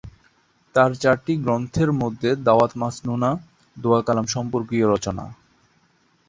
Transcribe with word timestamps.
তাঁর 0.75 0.91
চারটি 0.95 1.33
গ্রন্থের 1.37 1.89
মধ্যে 1.93 2.29
দাওয়াত 2.45 2.71
মাস্নূনা 2.77 3.29
দোয়া-কালাম 3.77 4.25
সম্পর্কীয় 4.27 4.85
রচনা। 4.87 5.25